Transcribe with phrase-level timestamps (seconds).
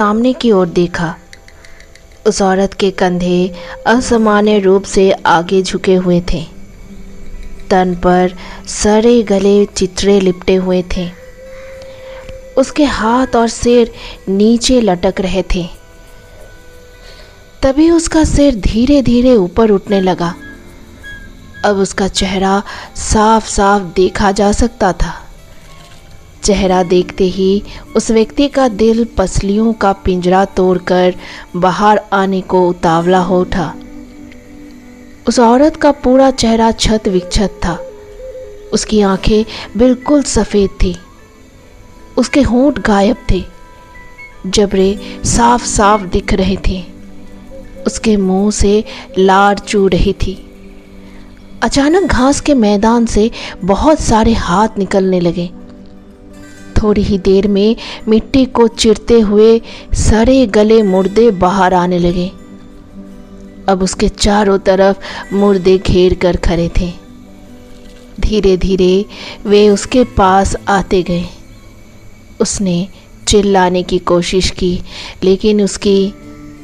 [0.00, 1.16] सामने की ओर देखा।
[2.26, 3.54] उस औरत के कंधे
[3.86, 6.46] असामान्य रूप से आगे झुके हुए थे।
[7.70, 8.34] तन पर
[8.66, 11.10] सरे गले चित्रे लिपटे हुए थे।
[12.56, 13.92] उसके हाथ और सिर
[14.28, 15.68] नीचे लटक रहे थे।
[17.62, 20.34] तभी उसका सिर धीरे धीरे ऊपर उठने लगा।
[21.64, 22.62] अब उसका चेहरा
[22.96, 25.29] साफ़ साफ़ देखा जा सकता था।
[26.44, 27.62] चेहरा देखते ही
[27.96, 31.14] उस व्यक्ति का दिल पसलियों का पिंजरा तोड़कर
[31.56, 33.74] बाहर आने को उतावला हो उठा।
[35.28, 37.78] उस औरत का पूरा चेहरा छत विक्षत था।
[38.72, 39.44] उसकी आँखें
[39.76, 40.96] बिल्कुल सफ़ेद थी।
[42.16, 43.44] उसके होंठ गायब थे।
[44.46, 46.84] जबरे साफ़ साफ़ दिख रहे थे।
[47.86, 48.84] उसके मुँह से
[49.18, 50.46] लार चू रही थी।
[51.62, 53.30] अचानक घास के मैदान से
[53.64, 55.50] बहुत सारे हाथ निकलने लगे।
[56.82, 57.76] थोड़ी ही देर में
[58.08, 59.60] मिट्टी को चिरते हुए
[59.92, 62.30] सरे गले मुर्दे बाहर आने लगे।
[63.68, 66.92] अब उसके चारों तरफ़ मुर्दे घेर कर खड़े थे।
[68.20, 69.04] धीरे धीरे
[69.46, 71.24] वे उसके पास आते गए।
[72.40, 72.88] उसने
[73.28, 74.80] चिल्लाने की कोशिश की,
[75.24, 76.14] लेकिन उसकी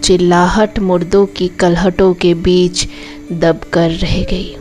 [0.04, 2.86] चिल्लाहट मुर्दों की कलहटों के बीच
[3.32, 4.56] दबकर रह गई।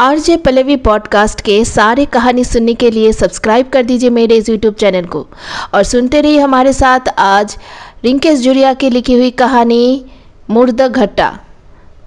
[0.00, 4.74] आरजे पल्लवी पॉडकास्ट के सारे कहानी सुनने के लिए सब्सक्राइब कर दीजिए मेरे इस यूट्यूब
[4.74, 5.26] चैनल को।
[5.74, 7.56] और सुनते रहिए हमारे साथ आज
[8.04, 10.04] रिंकेश जुरिया की लिखी हुई कहानी
[10.50, 11.38] मुर्द घट्टा।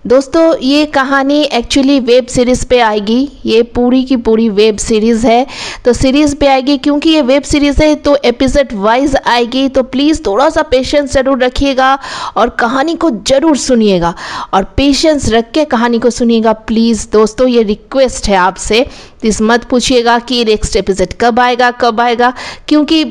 [0.06, 5.46] दोस्तों, ये कहानी एक्चुअली वेब सीरीज़ पे आएगी। ये पूरी की पूरी वेब सीरीज़ है।
[5.86, 10.22] तो सीरीज़ पे आएगी क्योंकि ये वेब सीरीज़ है तो एपिसोड वाइज आएगी। तो प्लीज़
[10.26, 11.98] थोड़ा सा पेशेंस ज़रूर रखिएगा
[12.38, 14.14] और कहानी को ज़रूर सुनिएगा।
[14.54, 18.86] और पेशेंस रख के कहानी को सुनिएगा। प्लीज़ दोस्तों, ये रिक्वेस्ट है आपसे
[19.24, 22.34] प्लीज़ मत पूछिएगा कि नेक्स्ट एपिसोड कब आएगा कब आएगा,
[22.68, 23.04] क्योंकि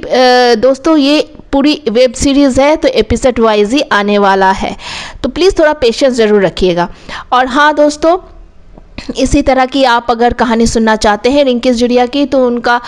[0.61, 1.21] दोस्तों ये
[1.53, 4.77] पूरी वेब सीरीज़ है तो एपिसोड वाइज ही आने वाला है।
[5.23, 6.89] तो प्लीज़ थोड़ा पेशेंस ज़रूर रखिएगा।
[7.33, 8.17] और हाँ दोस्तों,
[9.19, 12.81] इसी तरह की आप अगर कहानी सुनना चाहते हैं रिंकेश जुड़िया की तो उनका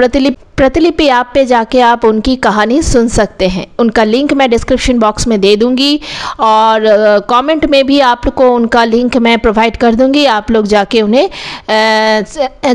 [0.00, 4.98] प्रतिलिपि प्रतिलिपि ऐप पे जाके आप उनकी कहानी सुन सकते हैं। उनका लिंक मैं डिस्क्रिप्शन
[4.98, 6.00] बॉक्स में दे दूँगी
[6.40, 6.84] और
[7.30, 11.28] कमेंट में भी आप को उनका लिंक मैं प्रोवाइड कर दूँगी। आप लोग जाके उन्हें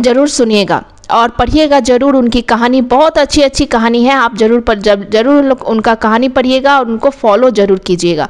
[0.02, 4.80] ज़रूर सुनिएगा। और पढ़िएगा ज़रूर, उनकी कहानी बहुत अच्छी अच्छी कहानी है, आप ज़रूर पर,
[4.80, 8.30] जब, ज़रूर उनका कहानी पढ़िएगा और उनको फॉलो ज़रूर कीजिएगा।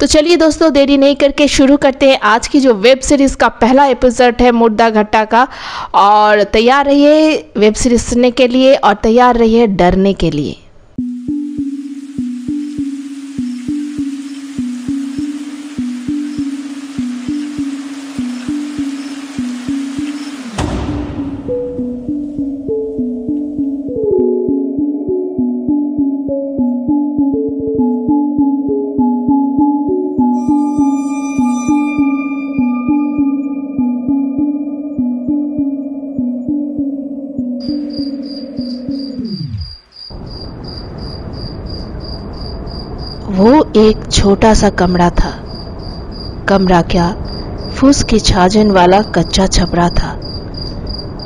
[0.00, 3.48] तो चलिए दोस्तों, देरी नहीं करके शुरू करते हैं आज की जो वेब सीरीज़ का
[3.60, 5.46] पहला एपिसोड है मुर्दा घट्टा का।
[5.96, 10.56] और तैयार रहिए वेब सीरीज़ सुनने के लिए और तैयार रहिए डरने के लिए।
[43.30, 45.30] वो एक छोटा सा कमरा था।
[46.48, 47.14] कमरा क्या?
[47.72, 50.16] फूस की छाजन वाला कच्चा छपरा था।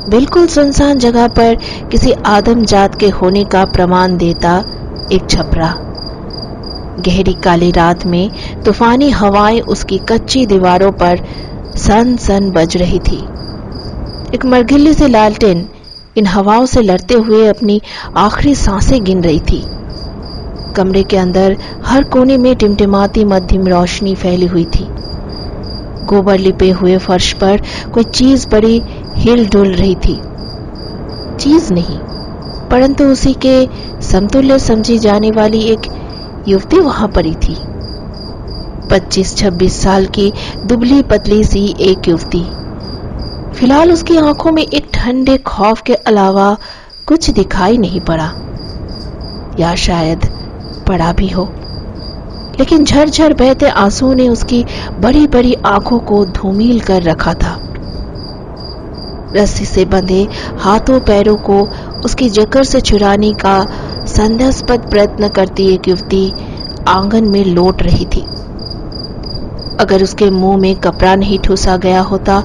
[0.07, 1.55] बिल्कुल सुनसान जगह पर
[1.91, 4.63] किसी आदम जात के होने का प्रमाण देता
[5.11, 5.73] एक छपरा।
[6.97, 8.29] गहरी काली रात में
[8.65, 11.21] तूफानी हवाएँ उसकी कच्ची दीवारों पर
[11.77, 13.27] सन सन बज रही थी।
[14.33, 15.67] एक मरगिल्ली से लालटेन
[16.15, 17.81] इन हवाओं से लड़ते हुए अपनी
[18.17, 19.65] आखिरी साँसें गिन रही थी।
[20.75, 24.89] कमरे के अंदर हर कोने में टिमटिमाती मध्यम रोशनी फैली हुई थी।
[26.01, 27.61] गोबर लिपे हुए फर्श पर
[27.93, 28.81] कोई चीज़ बड़ी
[29.17, 30.21] हिल डुल रही थी।
[31.39, 31.99] चीज़ नहीं,
[32.69, 33.55] परंतु उसी के
[34.01, 35.85] समतुल्य समझी जाने वाली एक
[36.45, 37.57] युवती वहाँ पड़ी थी।
[38.89, 40.31] 25-26 साल की
[40.65, 42.43] दुबली पतली सी एक युवती।
[43.53, 46.55] फ़िलहाल उसकी आँखों में एक ठंडे खौफ के अलावा
[47.07, 48.31] कुछ दिखाई नहीं पड़ा।
[49.57, 50.27] या शायद
[50.87, 51.47] पड़ा भी हो।
[52.53, 54.63] लेकिन झरझर बहते आँसू ने उसकी
[54.99, 57.57] बड़ी बड़ी आँखों को धूमिल कर रखा था।
[59.33, 60.27] रस्सी से बंधे
[60.57, 61.59] हाथों पैरों को
[62.05, 63.59] उसकी जकर से छुड़ाने का
[64.07, 66.31] संदेहास्पद प्रयत्न करती एक युवती
[66.87, 68.25] आँगन में लौट रही थी।
[69.79, 72.41] अगर उसके मुँह में कपड़ा नहीं ठूसा गया होता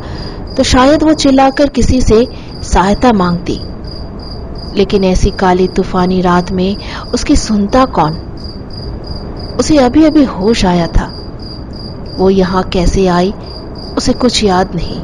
[0.57, 2.27] तो शायद वो चिल्लाकर किसी से
[2.63, 3.59] सहायता मांगती।
[4.73, 6.77] लेकिन ऐसी काली तूफानी रात में
[7.15, 8.19] उसकी सुनता कौन?
[9.61, 11.13] उसे अभी अभी होश आया था।
[12.19, 13.33] वो यहाँ कैसे आई,
[13.99, 15.01] उसे कुछ याद नहीं।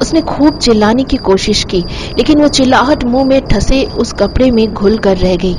[0.00, 1.84] उसने खूब चिल्लाने की कोशिश की,
[2.18, 5.56] लेकिन वो चिल्लाहट मुँह में ठसे उस कपड़े में घुल कर रह गई।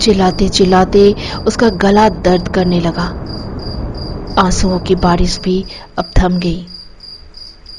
[0.00, 1.14] चिल्लाते चिल्लाते
[1.46, 3.12] उसका गला दर्द करने लगा।
[4.38, 5.64] आंसुओं की बारिश भी
[5.98, 6.66] अब थम गई।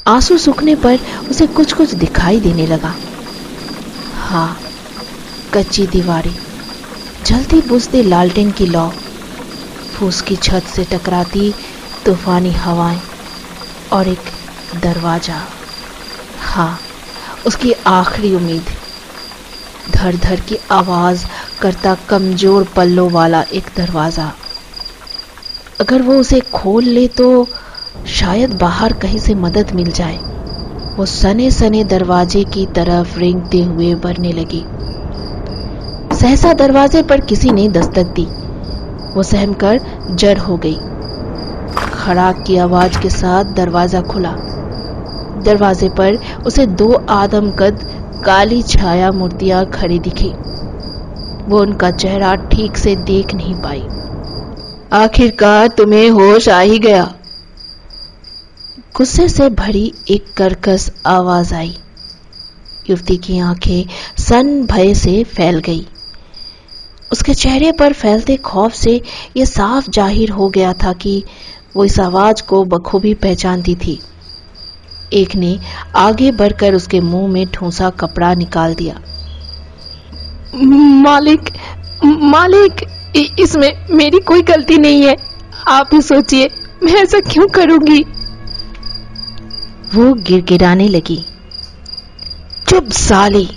[0.07, 0.99] आँसू सूखने पर
[1.31, 2.93] उसे कुछ कुछ दिखाई देने लगा।
[4.29, 4.57] हाँ
[5.53, 6.46] कच्ची दीवारें।
[7.27, 8.87] जलती बुझती लालटेन की लौ।
[9.93, 11.51] फूस की छत से टकराती
[12.05, 12.99] तूफानी हवाएँ
[13.93, 14.29] और एक
[14.75, 15.39] दरवाज़ा।
[16.43, 16.77] हाँ
[17.45, 18.69] उसकी आखिरी उम्मीद।
[19.95, 21.25] धर धर की आवाज़
[21.61, 24.31] करता कमज़ोर पल्लों वाला एक दरवाज़ा।
[25.79, 27.27] अगर वो उसे खोल ले तो
[28.11, 30.19] शायद बाहर कहीं से मदद मिल जाए।
[30.97, 34.65] वो सने सने दरवाजे की तरफ़ रेंगते हुए बढ़ने लगी।
[36.17, 38.23] सहसा दरवाजे पर किसी ने दस्तक दी।
[39.15, 39.79] वो सहम कर
[40.11, 40.77] जड़ हो गई।
[41.93, 44.31] खड़ाक की आवाज़ के साथ दरवाज़ा खुला।
[45.45, 47.83] दरवाजे पर उसे दो आदम कद
[48.25, 50.29] काली छाया मूर्तियाँ खड़ी दिखी।
[51.47, 53.83] वो उनका चेहरा ठीक से देख नहीं पाई।
[54.93, 57.03] आखिरकार तुम्हें होश आ ही गया।
[58.95, 61.75] गुस्से से भरी एक कर्कश आवाज़ आई।
[62.89, 63.85] युवती की आँखें
[64.17, 65.87] सन भय से फैल गई।
[67.11, 69.01] उसके चेहरे पर फैलते खौफ से
[69.37, 71.23] यह साफ़ ज़ाहिर हो गया था कि
[71.75, 73.99] वो इस आवाज़ को बखूबी पहचानती थी।
[75.13, 75.57] एक ने
[75.95, 78.99] आगे बढ़कर उसके मुँह में ठूसा कपड़ा निकाल दिया।
[81.03, 81.49] मालिक
[82.03, 82.85] मालिक
[83.39, 85.15] इसमें मेरी कोई गलती नहीं है।
[85.67, 86.49] आप ही सोचिए
[86.83, 88.03] मैं ऐसा क्यों करूँगी?
[89.95, 91.23] वो गिड़गिड़ाने लगी।
[92.69, 93.47] चुप साली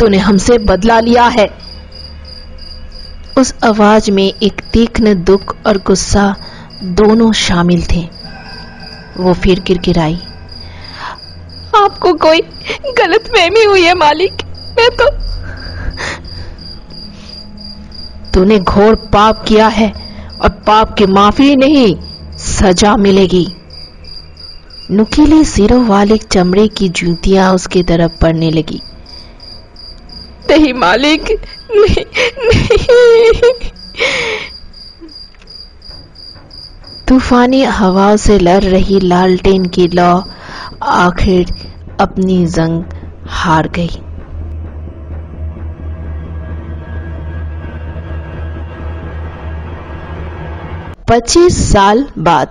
[0.00, 1.48] तूने हमसे बदला लिया है।
[3.38, 6.34] उस आवाज़ में एक तीक्ष्ण दुख और गुस्सा
[6.82, 8.02] दोनों शामिल थे।
[9.16, 10.18] वो फिर गिड़गिड़ाई
[11.76, 12.40] आपको कोई
[12.98, 14.42] गलत फहमी हुई है मालिक।
[14.78, 15.08] मैं तो
[18.34, 19.92] तूने घोर पाप किया है
[20.42, 21.94] और पाप की माफ़ी नहीं
[22.38, 23.46] सजा मिलेगी।
[24.90, 28.80] नुकीले सिरों वाले चमड़े की जूतियाँ उसकी तरफ़ पड़ने लगी।
[30.50, 31.30] नहीं मालिक?
[31.70, 32.04] नहीं
[33.32, 33.52] नहीं।
[37.08, 40.12] तूफानी हवाओं से लड़ रही लालटेन की लौ
[40.82, 41.52] आखिर
[42.00, 42.84] अपनी जंग
[43.28, 43.90] हार गई।
[51.08, 52.48] पच्चीस साल बाद।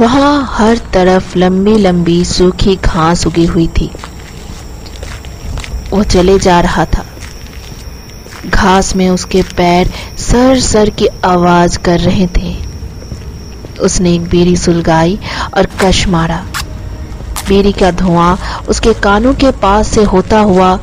[0.00, 3.90] वहाँ हर तरफ़ लंबी लंबी सूखी घास उगी हुई थी।
[5.94, 7.04] वो चले जा रहा था।
[8.46, 12.54] घास में उसके पैर सर सर की आवाज़ कर रहे थे।
[13.80, 15.18] उसने एक बीड़ी सुलगाई
[15.56, 16.44] और कश मारा।
[17.48, 18.38] बीड़ी का धुआँ
[18.68, 20.74] उसके कानों के पास से होता हुआ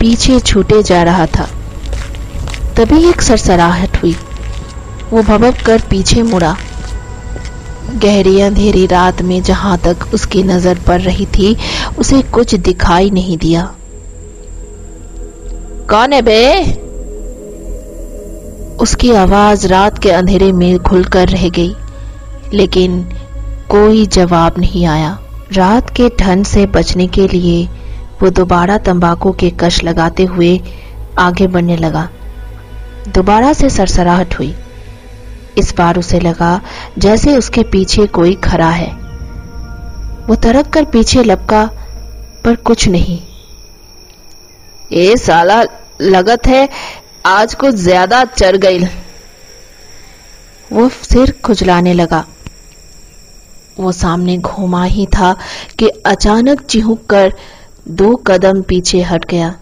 [0.00, 1.48] पीछे छूटे जा रहा था।
[2.76, 4.16] तभी एक सरसराहट हुई।
[5.10, 6.56] वो भबक कर पीछे मुड़ा।
[7.94, 11.56] गहरी अंधेरी रात में जहाँ तक उसकी नज़र पड़ रही थी,
[11.98, 13.70] उसे कुछ दिखाई नहीं दिया।
[15.90, 16.62] कौन है बे?
[18.82, 21.76] उसकी आवाज़ रात के अंधेरे में खुलकर रह गई,
[22.54, 23.02] लेकिन
[23.68, 25.18] कोई जवाब नहीं आया।
[25.52, 27.68] रात के ठंड से बचने के लिए
[28.22, 30.60] वो दोबारा तंबाकू के कश लगाते हुए
[31.18, 32.08] आगे बढ़ने लगा।
[33.08, 34.54] दोबारा से सरसराहट हुई।
[35.58, 36.60] इस बार उसे लगा
[36.98, 38.92] जैसे उसके पीछे कोई खड़ा है।
[40.28, 41.70] वो तरक कर पीछे लपका,
[42.44, 43.18] पर कुछ नहीं।
[44.92, 45.62] ए साला
[46.00, 46.68] लगत है,
[47.26, 48.84] आज कुछ ज़्यादा चर गई।
[50.72, 52.24] वो सिर खुजलाने लगा।
[53.78, 55.32] वो सामने घूमा ही था
[55.78, 57.32] कि अचानक चिहुक कर
[57.88, 59.54] दो कदम पीछे हट गया।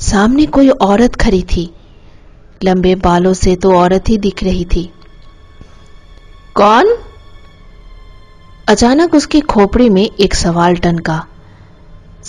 [0.00, 1.70] सामने कोई औरत खड़ी थी।
[2.64, 4.90] लंबे बालों से तो औरत ही दिख रही थी।
[6.54, 6.96] कौन?
[8.68, 11.24] अचानक उसकी खोपड़ी में एक सवाल टनका।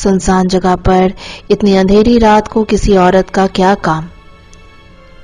[0.03, 1.13] सुनसान जगह पर
[1.51, 4.07] इतनी अंधेरी रात को किसी औरत का क्या काम?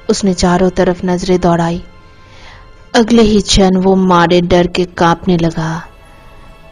[0.09, 1.83] उसने चारों तरफ़ नज़रें दौड़ाई।
[2.95, 5.87] अगले ही क्षण वो मारे डर के कांपने लगा।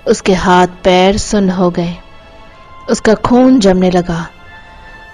[0.07, 1.95] उसके हाथ पैर सुन हो गए।
[2.89, 4.27] उसका खून जमने लगा।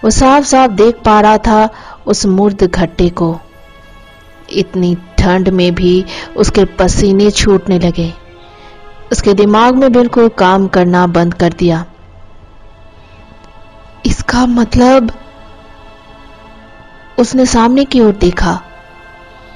[0.04, 1.70] वो साफ़ साफ़ देख पा रहा था
[2.08, 3.40] उस मुर्द घट्टे को।
[4.52, 6.06] इतनी ठंड में भी
[6.38, 8.14] उसके पसीने छूटने लगे।
[9.12, 11.86] उसके दिमाग में बिल्कुल काम करना बंद कर दिया।
[14.10, 15.12] इसका मतलब
[17.20, 18.62] उसने सामने की ओर देखा।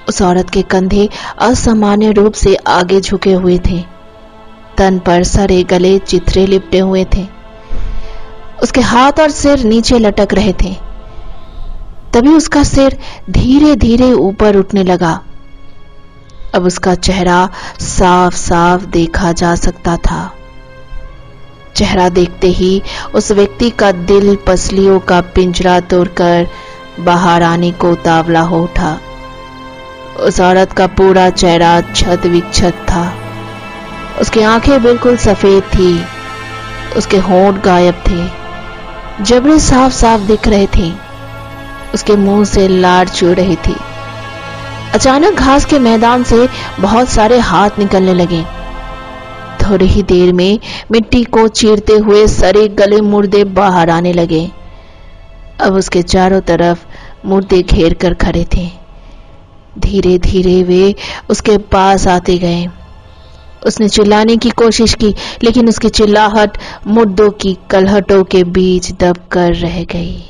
[0.10, 3.84] उस औरत के कंधे असामान्य रूप से आगे झुके हुए थे।
[4.78, 7.28] तन पर सरे गले चित्रे लिपटे हुए थे।
[8.64, 10.76] उसके हाथ और सिर नीचे लटक रहे थे।
[12.14, 12.98] तभी उसका सिर
[13.30, 15.22] धीरे धीरे ऊपर उठने लगा।
[16.56, 20.32] अब उसका चेहरा साफ़ साफ़ देखा जा सकता था।
[21.76, 22.82] चेहरा देखते ही
[23.14, 26.48] उस व्यक्ति का दिल पसलियों का पिंजरा तोड़कर
[27.00, 29.00] बाहर आने को उतावला हो उठा।
[30.20, 33.14] उस औरत का पूरा चेहरा छत विक्षत था।
[34.22, 36.06] उसकी आँखें बिल्कुल सफ़ेद थी।
[36.98, 38.44] उसके होंठ गायब थे।
[39.24, 40.94] जबड़े साफ़ साफ़ दिख रहे थे।
[41.94, 43.76] उसके मुँह से लार चुड़ रही थी।
[44.94, 46.50] अचानक घास के मैदान से
[46.80, 48.63] बहुत सारे हाथ निकलने लगे।
[49.70, 50.60] थोड़ी ही देर में
[50.92, 54.50] मिट्टी को चीरते हुए सरे गले मुर्दे बाहर आने लगे।
[55.62, 56.86] अब उसके चारों तरफ़
[57.26, 58.70] मुर्दे घेर कर खड़े थे।
[59.80, 60.96] धीरे धीरे वे
[61.30, 62.68] उसके पास आते गए।
[63.66, 69.84] उसने चिल्लाने की कोशिश की, लेकिन उसकी चिल्लाहट मुर्दों की कलहटों के बीच दबकर रह
[69.84, 70.24] गई।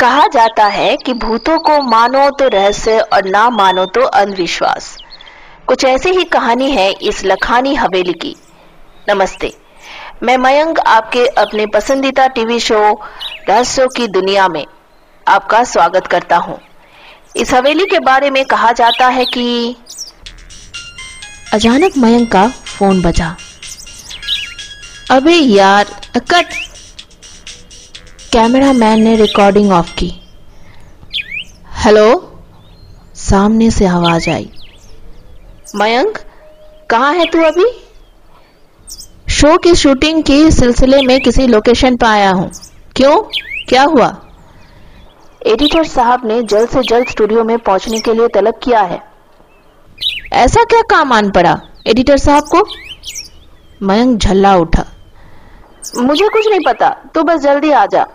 [0.00, 4.96] कहा जाता है कि भूतों को मानो तो रहस्य और ना मानो तो अंधविश्वास।
[5.66, 8.34] कुछ ऐसी ही कहानी है इस लखानी हवेली की।
[9.08, 9.52] नमस्ते।
[10.22, 12.80] मैं मयंक आपके अपने पसंदीदा टीवी शो
[13.48, 14.64] रहस्यों की दुनिया में
[15.28, 16.58] आपका स्वागत करता हूँ।
[17.36, 19.76] इस हवेली के बारे में कहा जाता है कि
[21.52, 23.36] अचानक मयंक का फ़ोन बजा।
[25.10, 25.84] अबे यार,
[26.16, 26.46] कट।
[28.34, 30.22] कैमरा मैन ने रिकॉर्डिंग ऑफ़ की।
[31.84, 32.38] हेलो
[33.14, 34.50] सामने से आवाज़ आई।
[35.76, 36.18] मयंक,
[36.90, 37.66] कहाँ है तू अभी?
[39.32, 42.50] शो की शूटिंग के सिलसिले में किसी लोकेशन पर आया हूँ।
[42.96, 43.16] क्यों?
[43.68, 44.16] क्या हुआ?
[45.46, 49.02] एडिटर साहब ने जल्द से जल्द स्टूडियो में पहुँचने के लिए तलब किया है।
[50.32, 52.68] ऐसा क्या काम आन पड़ा एडिटर साहब को?
[53.82, 54.84] मयंक झल्ला उठा।
[55.96, 58.06] मुझे कुछ नहीं पता, तू बस जल्दी आ जा।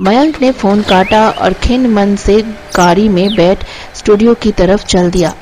[0.00, 2.40] मयंक ने फ़ोन काटा और खिन मन से
[2.76, 5.32] गाड़ी में बैठ स्टूडियो की तरफ़ चल दिया।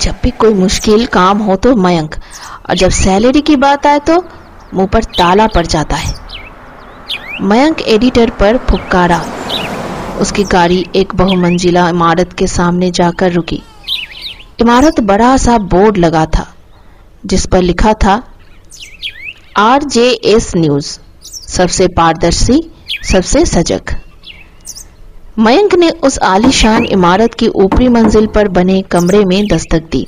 [0.00, 2.14] जब भी कोई मुश्किल काम हो तो मयंक,
[2.70, 4.16] और जब सैलरी की बात आए तो
[4.74, 6.14] मुँह पर ताला पड़ जाता है।
[7.42, 9.22] मयंक एडिटर पर फुक्कारा
[10.20, 13.62] उसकी गाड़ी एक बहुमंजिला इमारत के सामने जाकर रुकी।
[14.60, 16.46] इमारत बड़ा सा बोर्ड लगा था,
[17.24, 18.22] जिस पर लिखा था
[19.58, 20.98] आर जे एस न्यूज़।
[21.48, 22.70] सबसे पारदर्शी,
[23.02, 23.96] सबसे सजग।
[25.38, 30.06] मयंक ने उस आलीशान इमारत की ऊपरी मंजिल पर बने कमरे में दस्तक दी।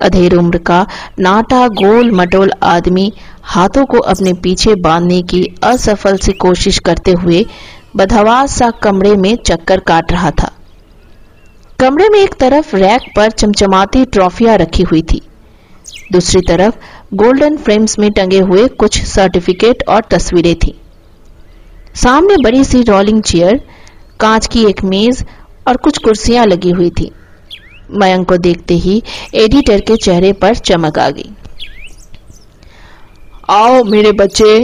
[0.00, 0.86] अधेर उम्र का
[1.18, 7.46] नाटा गोल मटोल आदमी हाथों को अपने पीछे बांधने की असफल सी कोशिश करते हुए
[7.96, 10.50] बदहवास सा कमरे में चक्कर काट रहा था।
[11.80, 15.20] कमरे में एक तरफ़ रैक पर चमचमाती ट्रॉफियाँ रखी हुई थी।
[16.12, 16.74] दूसरी तरफ़
[17.12, 20.74] गोल्डन फ्रेम्स में टंगे हुए कुछ सर्टिफिकेट और तस्वीरें थी।
[21.94, 23.60] सामने बड़ी सी रोलिंग चेयर,
[24.20, 25.24] कांच की एक मेज
[25.68, 27.10] और कुछ कुर्सियाँ लगी हुई थी।
[27.92, 29.02] मयंक को देखते ही
[29.34, 31.30] एडिटर के चेहरे पर चमक आ गई।
[33.50, 34.58] आओ मेरे बच्चे,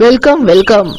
[0.00, 0.94] वेलकम वेलकम।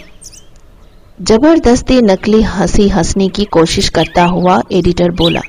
[1.20, 5.42] ज़बरदस्ती नकली हँसी हंसने की कोशिश करता हुआ एडिटर बोला,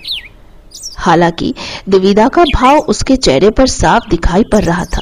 [0.99, 1.55] हालाँकि
[1.89, 5.01] दुविधा का भाव उसके चेहरे पर साफ़ दिखाई पड़ रहा था।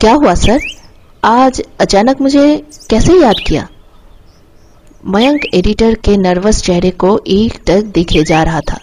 [0.00, 0.60] क्या हुआ, सर?
[1.24, 3.68] आज अचानक मुझे कैसे याद किया?
[5.06, 8.78] मयंक एडिटर के नर्वस चेहरे को एक टक दिखे जा रहा था।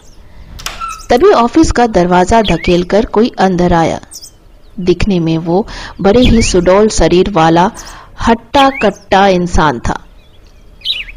[1.09, 3.99] तभी ऑफ़िस का दरवाज़ा धकेलकर कोई अंदर आया।
[4.79, 5.67] दिखने में वो
[6.01, 7.71] बड़े ही सुडौल शरीर वाला
[8.27, 10.03] हट्टा कट्टा इंसान था।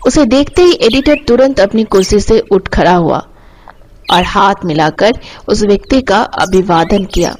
[0.07, 3.26] उसे देखते ही एडिटर तुरंत अपनी कुर्सी से उठ खड़ा हुआ
[4.12, 7.37] और हाथ मिलाकर उस व्यक्ति का अभिवादन किया।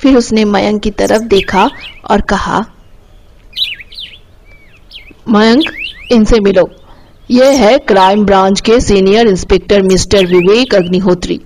[0.00, 1.70] फिर उसने मयंक की तरफ़ देखा
[2.10, 2.66] और कहा,
[5.28, 5.64] मयंक,
[6.12, 6.70] इनसे मिलो।
[7.30, 11.40] यह है क्राइम ब्रांच के senior inspector mister Vivek Agnihotri.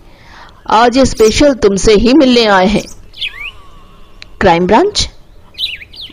[0.70, 2.82] आज ये स्पेशल तुमसे ही मिलने आए हैं।
[4.40, 5.10] Crime branch?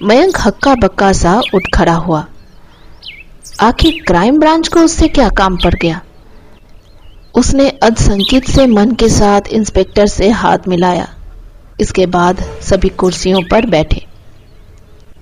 [0.04, 2.26] मयंक हक्का बक्का सा उठ खड़ा हुआ।
[3.62, 6.02] आखिर क्राइम ब्रांच को उससे क्या काम पड़ गया?
[7.36, 11.16] उसने अधसंकित से मन के साथ इंस्पेक्टर से हाथ मिलाया।
[11.82, 14.06] इसके बाद सभी कुर्सियों पर बैठे।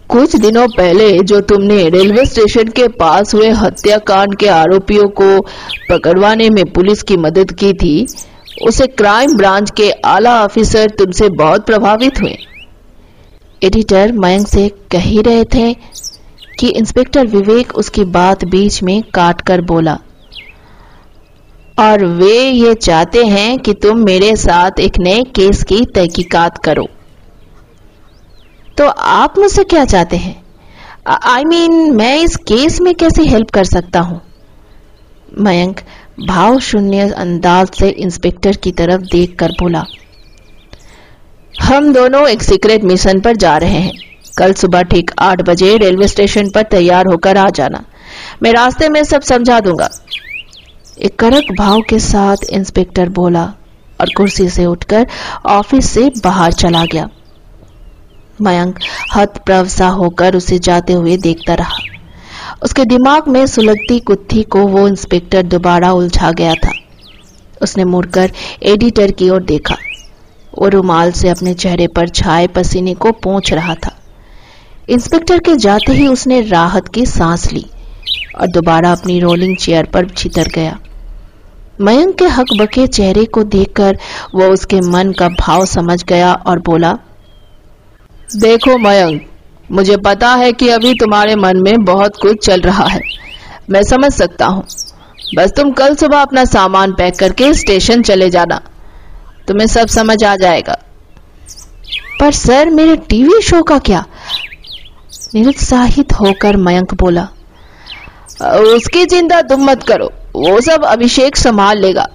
[0.10, 5.40] कुछ दिनों पहले जो तुमने रेलवे स्टेशन के पास हुए हत्याकांड के आरोपियों को
[5.90, 8.08] पकड़वाने में पुलिस की मदद की थी,
[8.68, 12.38] उसे क्राइम ब्रांच के आला ऑफिसर तुमसे बहुत प्रभावित हुए।
[13.64, 15.74] एडिटर मयंक से कह ही रहे थे
[16.60, 19.98] कि इंस्पेक्टर विवेक उसकी बात बीच में काट कर बोला।
[21.80, 26.88] और वे ये चाहते हैं कि तुम मेरे साथ एक नए केस की तहकीकात करो।
[28.78, 30.44] तो आप मुझसे क्या चाहते हैं?
[31.08, 34.22] आई I मीन mean, मैं इस केस में कैसे हेल्प कर सकता हूँ?
[35.40, 35.80] मयंक
[36.28, 39.86] भाव शून्य अंदाज से इंस्पेक्टर की तरफ़ देखकर बोला
[41.64, 43.94] हम दोनों एक सीक्रेट मिशन पर जा रहे हैं।
[44.38, 47.84] कल सुबह ठीक आठ बजे रेलवे स्टेशन पर तैयार होकर आ जाना।
[48.44, 49.90] मैं रास्ते में सब समझा दूँगा।
[51.02, 53.44] एक कड़क भाव के साथ इंस्पेक्टर बोला
[54.02, 55.08] और कुर्सी से उठकर
[55.46, 57.08] ऑफ़िस से बाहर चला गया।
[58.42, 58.80] मयंक
[59.16, 61.78] हतप्रभ सा होकर उसे जाते हुए देखता रहा।
[62.64, 66.72] उसके दिमाग में सुलगती कुत्थी को वो इंस्पेक्टर दोबारा उलझा गया था।
[67.62, 68.32] उसने मुड़कर
[68.64, 69.78] एडिटर की ओर देखा।
[70.60, 73.96] वो रुमाल से अपने चेहरे पर छाए पसीने को पोंछ रहा था।
[74.90, 77.66] इंस्पेक्टर के जाते ही उसने राहत की सांस ली
[78.42, 80.80] और दोबारा अपनी रोलिंग चेयर पर छितर गया।
[81.80, 83.98] मयंक के हक बके चेहरे को देखकर
[84.36, 86.92] वो उसके मन का भाव समझ गया और बोला,
[88.36, 89.30] देखो मयंक,
[89.72, 93.00] मुझे पता है कि अभी तुम्हारे मन में बहुत कुछ चल रहा है।
[93.70, 94.64] मैं समझ सकता हूँ।
[95.36, 98.62] बस तुम कल सुबह अपना सामान पैक करके स्टेशन चले जाना।
[99.48, 100.78] तुम्हें सब समझ आ जाएगा।
[102.20, 104.06] पर सर, मेरे टीवी शो का क्या?
[105.36, 107.28] निरुत्साहित होकर मयंक बोला,
[108.42, 112.08] उसकी चिंता तुम मत करो। वो सब अभिषेक संभाल लेगा।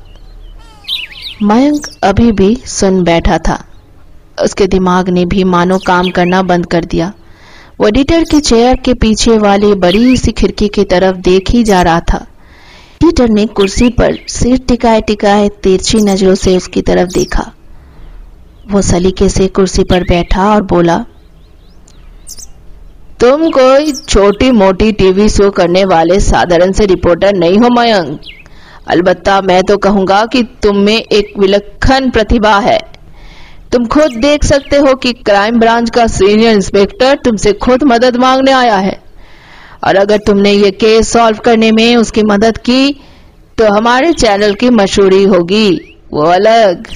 [1.43, 3.65] मयंक अभी भी सुन बैठा था।
[4.45, 7.13] उसके दिमाग ने भी मानो काम करना बंद कर दिया।
[7.81, 11.83] वो एडिटर की चेयर के पीछे वाली बड़ी सी खिड़की की तरफ़ देख ही जा
[11.83, 12.27] रहा था।
[13.05, 17.53] एडिटर ने कुर्सी पर सिर टिकाए टिकाए तिरछी नज़रों से उसकी तरफ़ देखा।
[18.71, 21.05] वो सलीके से कुर्सी पर बैठा और बोला
[23.21, 28.21] तुम कोई छोटी मोटी टीवी शो करने वाले साधारण से रिपोर्टर नहीं हो, मयंक।
[28.89, 32.79] अलबत्ता मैं तो कहूँगा कि तुम में एक विलक्षण प्रतिभा है।
[33.73, 38.53] तुम खुद देख सकते हो कि क्राइम ब्रांच का सीनियर इंस्पेक्टर तुमसे खुद मदद मांगने
[38.53, 38.99] आया है।
[39.87, 42.93] और अगर तुमने ये केस सॉल्व करने में उसकी मदद की
[43.59, 46.87] तो हमारे चैनल की मशहूरी होगी, वो अलग।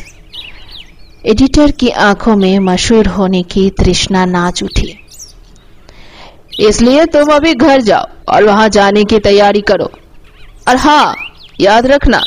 [1.26, 4.94] एडिटर की आँखों में मशहूर होने की तृष्णा नाच उठी।
[6.58, 9.90] इसलिए तुम अभी घर जाओ और वहाँ जाने की तैयारी करो।
[10.68, 11.14] और हाँ
[11.60, 12.22] याद रखना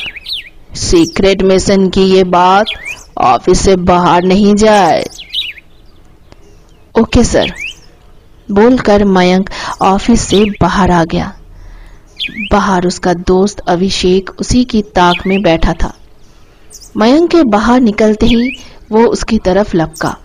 [0.76, 2.66] सीक्रेट मिशन की ये बात
[3.22, 5.04] ऑफ़िस से बाहर नहीं जाए।
[6.94, 7.52] ओके सर
[8.48, 9.50] बोलकर मयंक
[9.82, 11.32] ऑफ़िस से बाहर आ गया।
[12.52, 15.92] बाहर उसका दोस्त अभिषेक उसी की ताक में बैठा था।
[16.96, 18.50] मयंक के बाहर निकलते ही
[18.92, 20.16] वो उसकी तरफ़ लपका।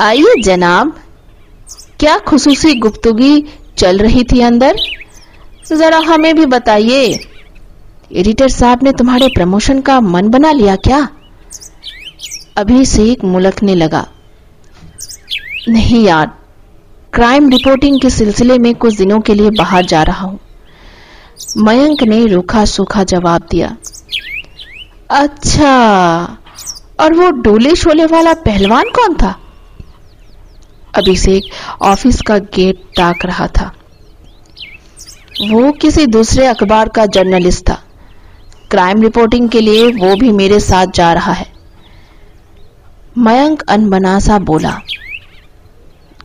[0.00, 0.94] आइए जनाब
[2.02, 3.44] क्या खसूसी गुप्तगी
[3.78, 4.76] चल रही थी अंदर?
[5.68, 7.28] जरा हमें भी बताइए।
[8.12, 11.08] एडिटर साहब ने तुम्हारे प्रमोशन का मन बना लिया क्या?
[12.56, 14.06] अभिषेक मुलकने लगा।
[15.68, 16.38] नहीं यार,
[17.14, 20.40] क्राइम रिपोर्टिंग के सिलसिले में कुछ दिनों के लिए बाहर जा रहा हूँ।
[21.56, 23.76] मयंक ने रूखा सूखा जवाब दिया।
[25.10, 26.38] अच्छा
[27.00, 29.38] और वो डोले शोले वाला पहलवान कौन था?
[30.94, 31.44] अभिषेक
[31.82, 33.72] ऑफ़िस का गेट ताक रहा था।
[35.50, 37.78] वो किसी दूसरे अखबार का जर्नलिस्ट था।
[38.70, 41.46] क्राइम रिपोर्टिंग के लिए वो भी मेरे साथ जा रहा है।
[43.18, 44.80] मयंक अनबनासा बोला,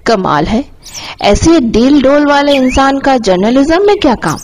[0.06, 0.63] कमाल है।
[1.21, 4.38] ऐसे डील डोल वाले इंसान का जर्नलिज्म में क्या काम?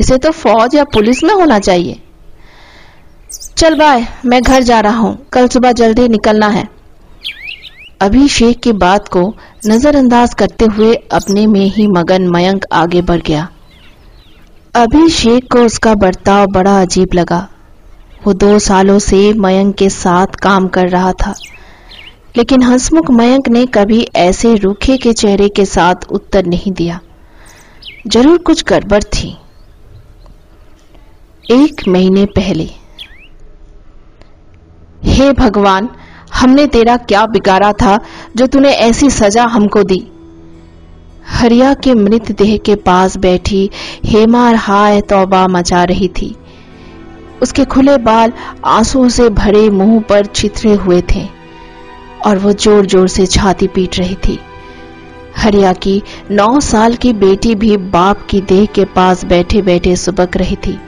[0.00, 2.00] इसे तो फौज या पुलिस में होना चाहिए।
[3.56, 6.68] चल बाय, मैं घर जा रहा हूँ। कल सुबह जल्दी निकलना है।
[8.00, 9.22] अभिषेक की बात को
[9.66, 13.48] नजरअंदाज करते हुए अपने में ही मगन मयंक आगे बढ़ गया।
[14.74, 17.46] अभिषेक को उसका बर्ताव बड़ा अजीब लगा।
[18.24, 21.34] वो दो सालों से मयंक के साथ काम कर रहा था,
[22.36, 27.00] लेकिन हंसमुख मयंक ने कभी ऐसे रूखे के चेहरे के साथ उत्तर नहीं दिया।
[28.06, 29.36] ज़रूर कुछ गड़बड़ थी।
[31.44, 32.68] एक महीने पहले।
[35.04, 35.88] हे भगवान
[36.32, 37.98] हमने तेरा क्या बिगाड़ा था
[38.36, 40.06] जो तूने ऐसी सजा हमको दी?
[41.28, 43.68] हरिया के मृतदेह के पास बैठी
[44.04, 46.34] हेमा हाय तौबा मचा रही थी।
[47.42, 48.32] उसके खुले बाल
[48.66, 51.26] आंसुओं से भरे मुँह पर छितरे हुए थे
[52.26, 54.38] और वो ज़ोर ज़ोर से छाती पीट रही थी।
[55.36, 60.36] हरिया की नौ साल की बेटी भी बाप की देह के पास बैठे बैठे सुबक
[60.36, 60.78] रही थी।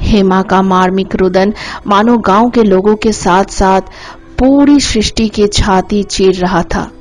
[0.00, 1.52] हेमा का मार्मिक रुदन
[1.86, 3.80] मानो गाँव के लोगों के साथ साथ
[4.38, 6.92] पूरी सृष्टि की छाती चीर रहा था।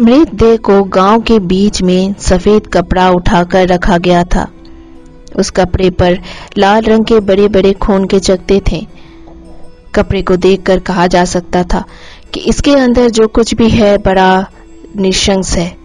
[0.00, 4.48] मृतदेह को गाँव के बीच में सफ़ेद कपड़ा उठाकर रखा गया था।
[5.36, 6.18] उस कपड़े पर
[6.58, 8.86] लाल रंग के बड़े बड़े खून के चकते थे।
[9.94, 11.84] कपड़े को देखकर कहा जा सकता था
[12.34, 14.46] कि इसके अंदर जो कुछ भी है, बड़ा
[14.96, 15.76] निशंस है।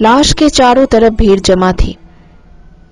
[0.00, 1.96] लाश के चारों तरफ़ भीड़ जमा थी।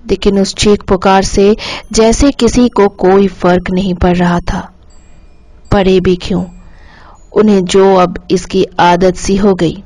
[0.09, 1.57] लेकिन उस चीख पुकार से
[1.91, 4.72] जैसे किसी को कोई फ़र्क नहीं पड़ रहा था।
[5.73, 6.43] पड़े भी क्यों?
[7.33, 9.83] उन्हें जो अब इसकी आदत सी हो गई।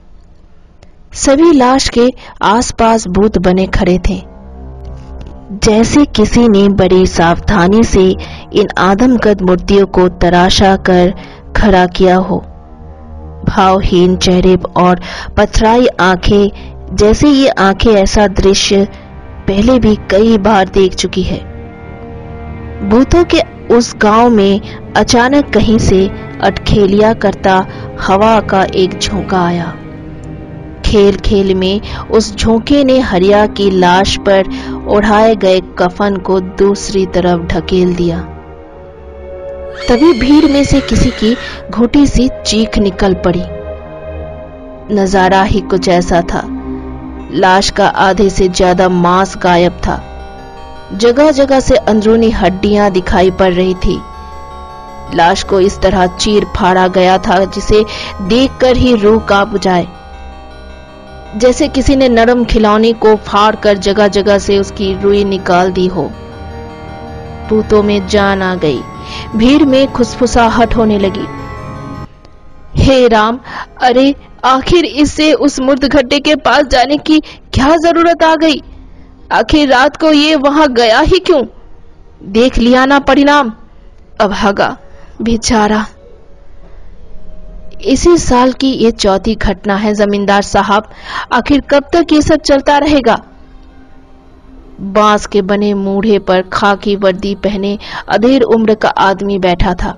[1.14, 4.22] सभी लाश के आसपास भूत बने खड़े थे।
[5.64, 8.16] जैसे किसी ने बड़ी सावधानी से
[8.54, 11.14] इन आदमकद मूर्तियों को तराशा कर
[11.58, 12.38] खड़ा किया हो।
[13.46, 15.00] भावहीन चेहरे और
[15.38, 16.50] पथराई आँखें,
[16.96, 18.88] जैसे ये आँखें ऐसा दृश्य
[19.48, 21.40] पहले भी कई बार देख चुकी है।
[22.90, 23.40] भूतों के
[23.76, 24.62] उस गाँव में
[24.98, 26.08] अचानक कहीं से
[26.44, 27.56] अटखेलिया करता
[28.02, 29.66] हवा का एक झोंका आया।
[30.86, 31.82] खेल खेल में
[32.12, 34.48] उस झोंके ने हरिया की लाश पर
[34.88, 38.20] उड़ाए गए कफन को दूसरी तरफ़ ढकेल दिया।
[39.90, 41.36] तभी भीड़ में से किसी की
[41.70, 43.44] घोटी सी चीख निकल पड़ी।
[44.96, 46.44] नज़ारा ही कुछ ऐसा था।
[47.34, 50.02] लाश का आधे से ज़्यादा मांस गायब था।
[50.94, 54.00] जगह जगह से अंदरूनी हड्डियाँ दिखाई पड़ रही थी।
[55.16, 57.86] लाश को इस तरह चीर फाड़ा गया था, जिसे
[58.22, 59.88] देखकर ही रूह काँप जाए।
[61.36, 65.88] जैसे किसी ने नरम खिलौने को फाड़ कर जगह जगह से उसकी रुई निकाल दी
[65.88, 66.12] हो।
[67.50, 68.82] भूतों में जान आ गई।
[69.36, 71.26] भीड़ में खुसफुसाहट होने लगी।
[72.82, 73.40] हे राम,
[73.82, 74.16] अरे,
[74.46, 77.20] आखिर इससे उस मुर्द घट्टे के पास जाने की
[77.54, 78.64] क्या ज़रूरत आ गई?
[79.32, 81.46] आखिर रात को ये वहाँ गया ही क्यों?
[82.24, 84.78] देख लिया ना परिणाम। अब अभागा
[85.22, 85.86] बेचारा
[87.82, 90.90] इसी साल की ये चौथी घटना है, जमींदार साहब।
[91.34, 93.20] आखिर कब तक ये सब चलता रहेगा?
[94.82, 99.98] बाँस के बने मूढ़े पर खाकी वर्दी पहने अधेर उम्र का आदमी बैठा था।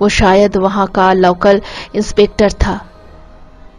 [0.00, 1.60] वो शायद वहाँ का लोकल
[1.94, 2.86] इंस्पेक्टर था।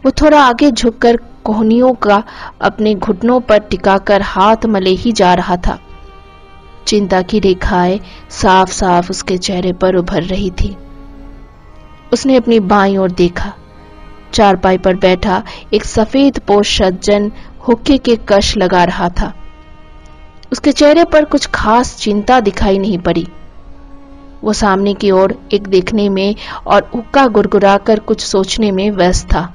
[0.04, 2.22] वो थोड़ा आगे झुककर कोहनियों का
[2.60, 5.78] अपने घुटनों पर टिकाकर हाथ मले ही जा रहा था।
[6.86, 10.76] चिंता की रेखाएँ साफ़ साफ़ उसके चेहरे पर उभर रही थी।
[12.12, 13.52] उसने अपनी बाई ओर देखा।
[14.34, 15.42] चारपाई पर बैठा
[15.74, 17.30] एक सफ़ेद पोष सज्जन
[17.68, 19.32] हुक्के के कश लगा रहा था।
[20.52, 23.26] उसके चेहरे पर कुछ खास चिंता दिखाई नहीं पड़ी।
[24.44, 26.34] वो सामने की ओर एक देखने में
[26.66, 29.52] और हुक्का गुरगुराकर कुछ सोचने में व्यस्त था।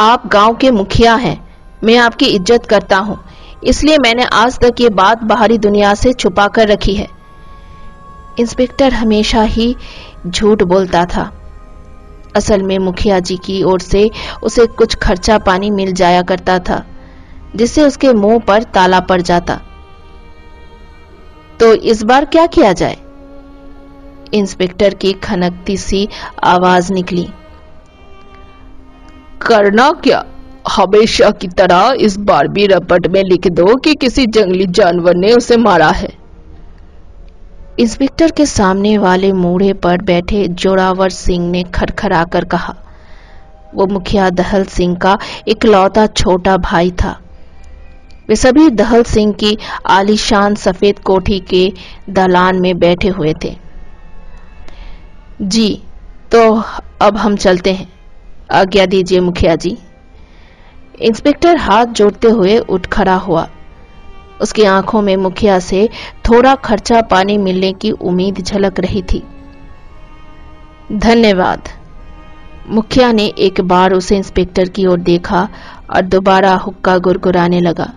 [0.00, 1.38] आप गाँव के मुखिया हैं।
[1.84, 3.18] मैं आपकी इज़्ज़त करता हूँ।
[3.66, 7.08] इसलिए मैंने आज तक ये बात बाहरी दुनिया से छुपा कर रखी है।
[8.40, 9.76] इंस्पेक्टर हमेशा ही
[10.26, 11.32] झूठ बोलता था।
[12.36, 14.10] असल में मुखिया जी की ओर से
[14.42, 16.84] उसे कुछ खर्चा पानी मिल जाया करता था,
[17.56, 19.60] जिससे उसके मुँह पर ताला पड़ जाता।
[21.60, 22.96] तो इस बार क्या किया जाए?
[24.34, 26.08] इंस्पेक्टर की खनकती सी
[26.44, 27.28] आवाज़ निकली।
[29.42, 30.24] करना क्या?
[30.64, 35.32] हमेशा की तरह इस बार भी रपट में लिख दो कि किसी जंगली जानवर ने
[35.32, 36.12] उसे मारा है।
[37.80, 42.74] इंस्पेक्टर के सामने वाले मूढ़े पर बैठे जोरावर सिंह ने खरखराकर कहा,
[43.74, 47.18] वो मुखिया दहल सिंह का इकलौता छोटा भाई था।
[48.28, 51.72] वे सभी दहल सिंह की आलीशान सफ़ेद कोठी के
[52.10, 53.56] दलान में बैठे हुए थे।
[55.42, 55.82] जी
[56.32, 56.62] तो
[57.02, 57.92] अब हम चलते हैं।
[58.52, 59.76] आज्ञा दीजिए मुखिया जी।
[61.00, 63.48] इंस्पेक्टर हाथ जोड़ते हुए उठ खड़ा हुआ।
[64.42, 65.88] उसकी आँखों में मुखिया से
[66.28, 69.22] थोड़ा खर्चा पानी मिलने की उम्मीद झलक रही थी।
[70.92, 71.62] धन्यवाद।
[72.68, 75.48] मुखिया ने एक बार उसे इंस्पेक्टर की ओर देखा
[75.90, 77.92] और दोबारा हुक्का गुरगुराने लगा।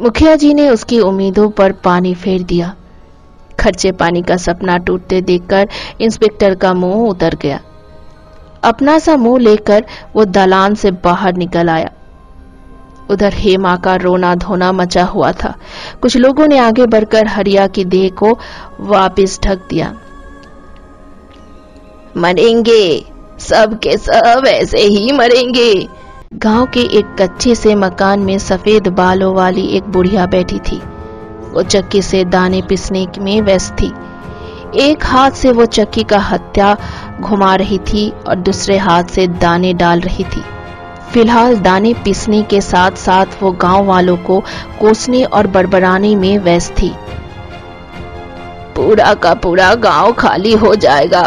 [0.00, 2.74] मुखिया जी ने उसकी उम्मीदों पर पानी फेर दिया।
[3.60, 5.68] खर्चे पानी का सपना टूटते देखकर
[6.00, 7.60] इंस्पेक्टर का मुँह उतर गया।
[8.64, 9.84] अपना सा मुँह लेकर
[10.16, 11.90] वो दलान से बाहर निकल आया।
[13.10, 15.54] उधर हेमा का रोना धोना मचा हुआ था।
[16.02, 18.38] कुछ लोगों ने आगे बढ़कर हरिया की देह को
[18.80, 19.94] वापस ढक दिया।
[22.16, 23.04] मरेंगे
[23.38, 25.88] सब के सब ऐसे ही मरेंगे।
[26.34, 30.80] गाँव के एक कच्चे से मकान में सफ़ेद बालों वाली एक बुढ़िया बैठी थी।
[31.52, 33.92] वो चक्की से दाने पिसने में व्यस्त थी।
[34.74, 36.76] एक हाथ से वो चक्की का हत्या
[37.20, 40.42] घुमा रही थी और दूसरे हाथ से दाने डाल रही थी।
[41.12, 44.40] फ़िलहाल दाने पीसने के साथ साथ वो गाँव वालों को
[44.80, 46.92] कोसने और बड़बड़ाने में व्यस्त थी।
[48.76, 51.22] पूरा का पूरा गाँव खाली हो जाएगा।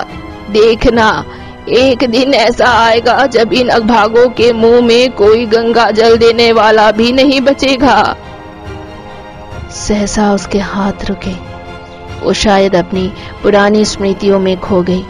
[0.51, 1.25] देखना,
[1.69, 6.91] एक दिन ऐसा आएगा जब इन अभागों के मुँह में कोई गंगा जल देने वाला
[6.91, 8.15] भी नहीं बचेगा।
[9.75, 11.54] सहसा उसके हाथ रुके।
[12.25, 13.07] वो शायद अपनी
[13.43, 15.03] पुरानी स्मृतियों में खो गई।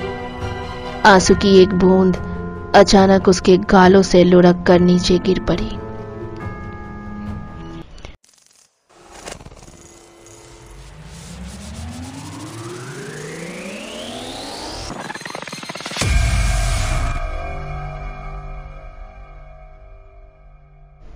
[1.06, 2.18] आँसू की एक बूंद
[2.76, 5.72] अचानक उसके गालों से लुढ़क कर नीचे गिर पड़ी।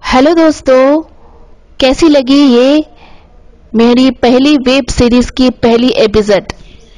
[0.03, 1.01] हेलो दोस्तों,
[1.79, 2.83] कैसी लगी ये
[3.75, 6.53] मेरी पहली वेब सीरीज़ की पहली एपिसोड।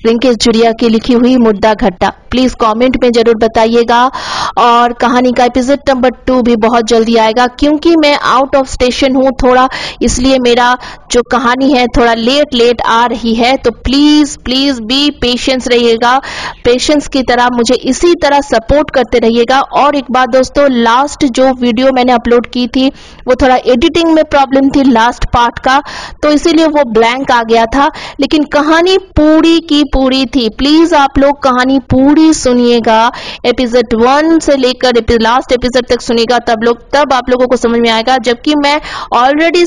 [0.05, 3.99] रिंकेश जुड़िया की लिखी हुई मुद्दा घट्टा प्लीज़ कमेंट में ज़रूर बताइएगा।
[4.57, 9.15] और कहानी का एपिसोड नंबर टू भी बहुत जल्दी आएगा, क्योंकि मैं आउट ऑफ़ स्टेशन
[9.15, 9.67] हूँ थोड़ा,
[10.01, 10.75] इसलिए मेरा
[11.11, 16.17] जो कहानी है थोड़ा लेट लेट आ रही है। तो प्लीज़ प्लीज़ बी पेशेंस रहिएगा।
[16.65, 21.51] पेशेंस की तरह मुझे इसी तरह सपोर्ट करते रहिएगा। और एक बात दोस्तों लास्ट जो
[21.55, 22.87] वीडियो मैंने अपलोड की थी,
[23.27, 25.81] वो थोड़ा एडिटिंग में प्रॉब्लम थी लास्ट पार्ट का
[26.23, 31.17] तो इसीलिए वो ब्लैंक आ गया था। लेकिन कहानी पूरी की पूरी थी। प्लीज़ आप
[31.19, 33.12] लोग कहानी पूरी सुनिएगा।
[33.45, 37.80] एपिसोड वन से लेकर लास्ट एपिसोड तक सुनिएगा तब लोग तब आप लोगों को समझ
[37.80, 38.80] में आएगा। जबकि मैं
[39.15, 39.62] ऑलरेडी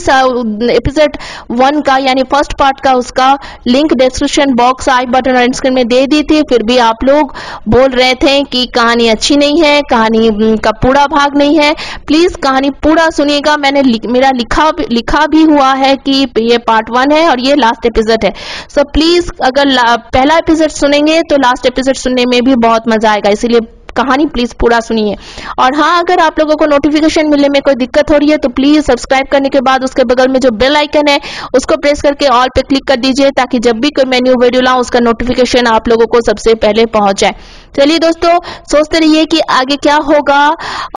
[0.74, 1.16] एपिसोड
[1.50, 5.86] वन का यानी फ़र्स्ट पार्ट का उसका link description box I button और स्क्रीन में
[5.88, 7.34] दे दी थी। फिर भी आप लोग
[7.68, 11.74] बोल रहे थे कि कहानी अच्छी नहीं है कहानी का पूरा भाग नहीं है।
[12.06, 17.12] प्लीज़ कहानी पूरा सुनिएगा। मैंने मेरा लिखा लिखा भी हुआ है कि ये पार्ट वन
[17.12, 18.32] है और ये लास्ट एपिसोड है।
[18.68, 19.66] सो so, प्लीज़ अगर
[20.14, 23.60] पहला एपिसोड सुनेंगे तो लास्ट एपिसोड सुनने में भी बहुत मज़ा आएगा, इसीलिए
[23.96, 25.14] कहानी प्लीज़ पूरा सुनिए।
[25.58, 28.48] और हाँ अगर आप लोगों को नोटिफिकेशन मिलने में कोई दिक्कत हो रही है तो
[28.50, 31.18] प्लीज़ सब्सक्राइब करने के बाद उसके बगल में जो बेल आइकन है,
[31.56, 34.62] उसको प्रेस करके ऑल पे क्लिक कर दीजिए, ताकि जब भी कोई मैं न्यू वीडियो
[34.62, 37.34] लाऊं, उसका नोटिफिकेशन आप लोगों को सबसे पहले पहुँच जाए।
[37.76, 38.38] चलिए दोस्तों,
[38.70, 40.44] सोचते रहिए कि आगे क्या होगा।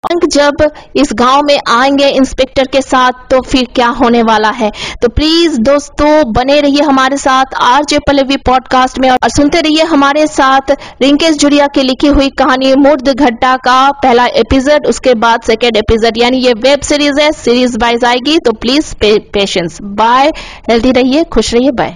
[0.06, 4.70] अंक जब इस गाँव में आएँगे इंस्पेक्टर के साथ तो फिर क्या होने वाला है?
[5.02, 10.28] तो प्लीज़ दोस्तों, बने रहिए हमारे साथ आरजे पलेवी पॉडकास्ट में और सुनते रहिए हमारे
[10.28, 15.78] साथ रिंकेश जुड़िया की लिखी हुई कहानी मूर्द घट्टा का पहला एपिसोड उसके बाद सेकेंड
[15.78, 20.32] एपिसोड यानी ये वेब सीरीज़ है सीरीज़ वाइज आएगी तो प्लीज़ पेशेंस बाय
[20.70, 21.96] हेल्थी रहिए, खुश रहिए बाय